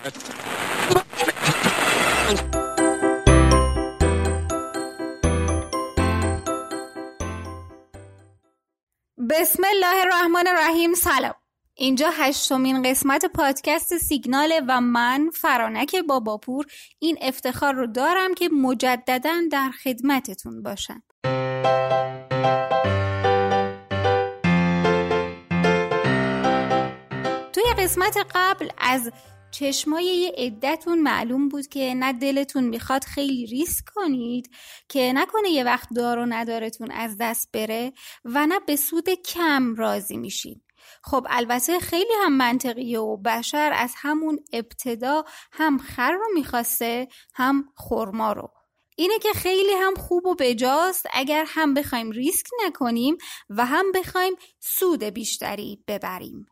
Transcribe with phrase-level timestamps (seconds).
[0.00, 0.12] بسم
[9.70, 11.34] الله الرحمن الرحیم سلام.
[11.74, 16.66] اینجا هشتمین قسمت پادکست سیگناله و من فرانک باباپور
[16.98, 21.02] این افتخار رو دارم که مجددا در خدمتتون باشم.
[27.52, 29.12] توی قسمت قبل از
[29.50, 34.50] چشمای یه عدتون معلوم بود که نه دلتون می‌خواد خیلی ریسک کنید
[34.88, 37.92] که نکنه یه وقت دار و ندارتون از دست بره
[38.24, 40.60] و نه به سود کم راضی میشین.
[41.02, 47.64] خب البته خیلی هم منطقیه و بشر از همون ابتدا هم خر رو می‌خواسته هم
[47.74, 48.52] خورما رو.
[48.96, 53.16] اینه که خیلی هم خوب و بجاست اگر هم بخوایم ریسک نکنیم
[53.50, 56.46] و هم بخوایم سود بیشتری ببریم.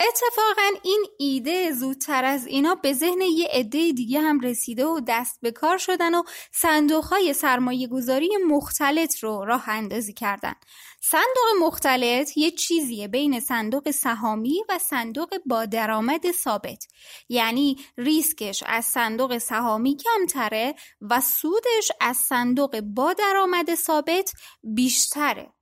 [0.00, 5.38] اتفاقا این ایده زودتر از اینا به ذهن یه عده دیگه هم رسیده و دست
[5.42, 10.54] به کار شدن و صندوق های سرمایه گذاری مختلط رو راه اندازی کردن.
[11.00, 16.84] صندوق مختلط یه چیزیه بین صندوق سهامی و صندوق با درآمد ثابت.
[17.28, 24.32] یعنی ریسکش از صندوق سهامی کمتره و سودش از صندوق با درآمد ثابت
[24.62, 25.57] بیشتره.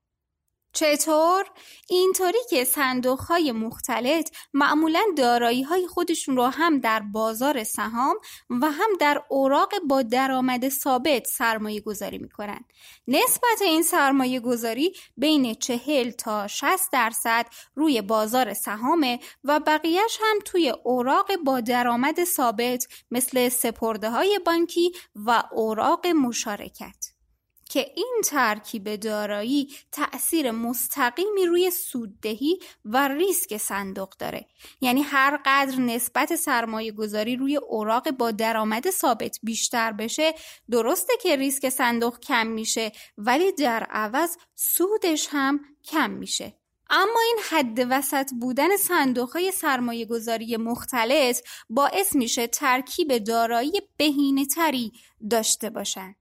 [0.76, 1.44] چطور؟
[1.88, 8.16] اینطوری که صندوق های مختلط معمولا دارایی های خودشون رو هم در بازار سهام
[8.50, 12.64] و هم در اوراق با درآمد ثابت سرمایه گذاری می‌کنن.
[13.08, 20.38] نسبت این سرمایه گذاری بین چهل تا 60 درصد روی بازار سهامه و بقیهش هم
[20.44, 27.15] توی اوراق با درآمد ثابت مثل سپرده های بانکی و اوراق مشارکت.
[27.70, 34.46] که این ترکیب دارایی تأثیر مستقیمی روی سوددهی و ریسک صندوق داره.
[34.80, 40.34] یعنی هر قدر نسبت سرمایه گذاری روی اوراق با درآمد ثابت بیشتر بشه
[40.70, 46.54] درسته که ریسک صندوق کم میشه ولی در عوض سودش هم کم میشه.
[46.90, 54.46] اما این حد وسط بودن صندوق های سرمایه گذاری مختلط باعث میشه ترکیب دارایی بهینه
[54.46, 54.92] تری
[55.30, 56.14] داشته باشن.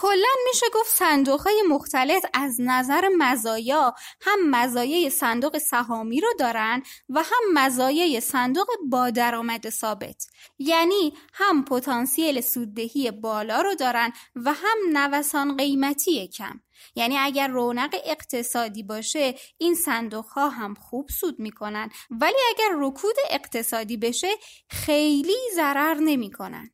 [0.00, 6.82] کلا میشه گفت صندوق های مختلف از نظر مزایا هم مزایای صندوق سهامی رو دارن
[7.08, 10.26] و هم مزایای صندوق با درآمد ثابت.
[10.58, 16.60] یعنی هم پتانسیل سوددهی بالا رو دارن و هم نوسان قیمتی کم.
[16.94, 21.90] یعنی اگر رونق اقتصادی باشه این صندوق ها هم خوب سود می‌کنن.
[22.10, 24.30] ولی اگر رکود اقتصادی بشه
[24.68, 26.70] خیلی ضرر نمی‌کنن.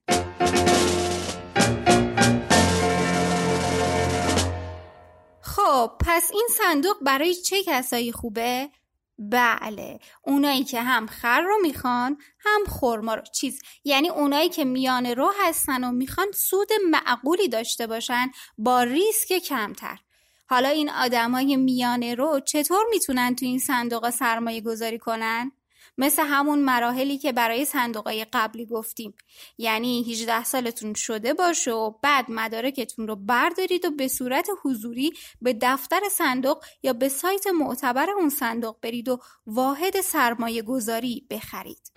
[5.85, 8.71] خب پس این صندوق برای چه کسایی خوبه؟
[9.19, 15.15] بله اونایی که هم خر رو می‌خوان هم خورما رو چیز یعنی اونایی که میانه
[15.15, 19.99] رو هستن و می‌خوان سود معقولی داشته باشن با ریسک کمتر
[20.47, 25.53] حالا این آدمای میانه رو چطور می‌تونن تو این صندوق سرمایه گذاری کنن؟
[25.99, 29.15] مثل همون مراحلی که برای صندوقای قبلی گفتیم
[29.59, 35.13] یعنی 18 سالتون شده باشه و بعد مدارکتون رو بردارید و به صورت حضوری
[35.43, 41.93] به دفتر صندوق یا به سایت معتبر اون صندوق برید و واحد سرمایه گذاری بخرید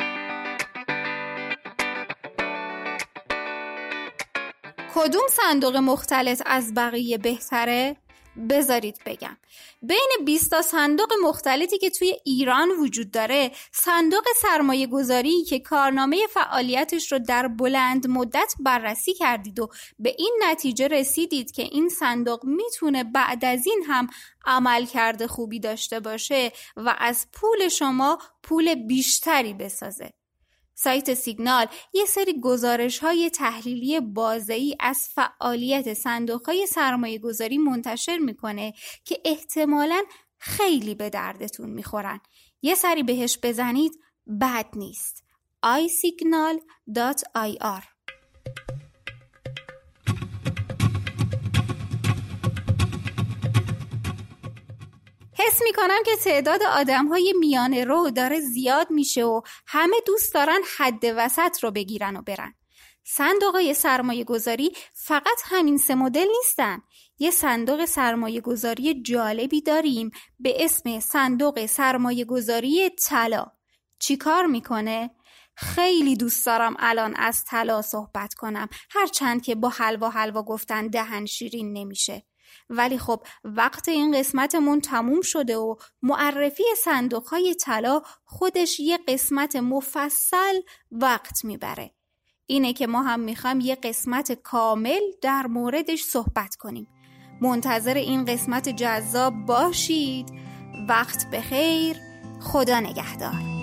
[4.96, 7.96] کدوم صندوق مختلط از بقیه بهتره؟
[8.50, 9.38] بذارید بگم.
[9.82, 16.28] بین 20 تا صندوق مختلفی که توی ایران وجود داره صندوق سرمایه گذاری که کارنامه
[16.30, 22.46] فعالیتش رو در بلند مدت بررسی کردید و به این نتیجه رسیدید که این صندوق
[22.46, 24.08] می‌تونه بعد از این هم
[24.46, 30.17] عمل کرده خوبی داشته باشه و از پول شما پول بیشتری بسازه.
[30.80, 38.18] سایت سیگنال یه سری گزارش های تحلیلی بازه‌ای از فعالیت صندوق های سرمایه گذاری منتشر
[38.18, 38.74] می‌کنه
[39.06, 40.04] که احتمالا
[40.38, 42.20] خیلی به دردتون می‌خورن.
[42.62, 44.00] یه سری بهش بزنید
[44.42, 45.24] بد نیست.
[45.66, 46.78] iSignal.ir
[55.40, 60.60] حس می‌کنم که تعداد آدم های میانه رو داره زیاد میشه و همه دوست دارن
[60.78, 62.54] حد وسط رو بگیرن و برن.
[63.04, 66.82] صندوق های سرمایه گذاری فقط همین سه مدل نیستن.
[67.20, 73.46] یه صندوق سرمایه گذاری جالبی داریم به اسم صندوق سرمایه گذاری طلا.
[74.00, 75.10] چی کار می‌کنه؟
[75.56, 81.26] خیلی دوست دارم الان از طلا صحبت کنم هرچند که با حلوا حلوا گفتن دهن
[81.26, 82.27] شیرین نمیشه.
[82.70, 89.56] ولی خب وقت این قسمتمون تموم شده و معرفی صندوق های طلا خودش یه قسمت
[89.56, 90.62] مفصل
[90.92, 91.92] وقت می‌بره.
[92.46, 96.88] اینه که ما هم می‌خوایم یه قسمت کامل در موردش صحبت کنیم.
[97.42, 100.30] منتظر این قسمت جذاب باشید.
[100.90, 101.98] وقت بخیر.
[102.42, 103.57] خدا نگهدار.